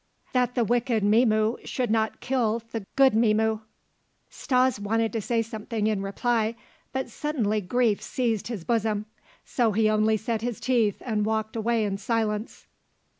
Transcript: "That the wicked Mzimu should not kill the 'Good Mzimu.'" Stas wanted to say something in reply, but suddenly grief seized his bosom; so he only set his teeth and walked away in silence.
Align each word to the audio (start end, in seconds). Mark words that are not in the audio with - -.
"That 0.33 0.55
the 0.55 0.65
wicked 0.65 1.03
Mzimu 1.03 1.57
should 1.63 1.91
not 1.91 2.21
kill 2.21 2.63
the 2.71 2.87
'Good 2.95 3.13
Mzimu.'" 3.13 3.59
Stas 4.31 4.79
wanted 4.79 5.13
to 5.13 5.21
say 5.21 5.43
something 5.43 5.85
in 5.85 6.01
reply, 6.01 6.55
but 6.91 7.07
suddenly 7.11 7.61
grief 7.61 8.01
seized 8.01 8.47
his 8.47 8.63
bosom; 8.63 9.05
so 9.45 9.73
he 9.73 9.87
only 9.87 10.17
set 10.17 10.41
his 10.41 10.59
teeth 10.59 11.03
and 11.05 11.23
walked 11.23 11.55
away 11.55 11.85
in 11.85 11.99
silence. 11.99 12.65